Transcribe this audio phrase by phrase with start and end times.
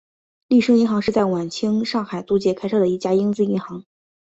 [0.47, 3.83] 利升银行是晚清在上海租界开设的一家英资银行。